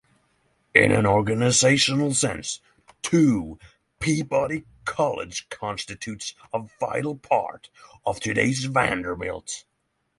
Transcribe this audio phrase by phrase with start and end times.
[0.73, 2.59] In an organizational sense,
[3.03, 3.59] too,
[3.99, 7.69] Peabody College constitutes a vital part
[8.03, 9.63] of today's Vanderbilt.